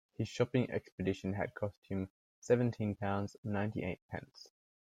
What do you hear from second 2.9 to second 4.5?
pounds, ninety-eight pence